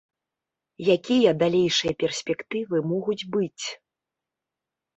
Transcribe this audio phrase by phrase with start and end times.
[0.95, 3.65] Якія далейшыя перспектывы могуць быць?